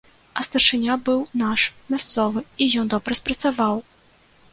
[0.39, 1.65] А старшыня быў наш,
[1.95, 3.75] мясцовы, і ён добра спрацаваў.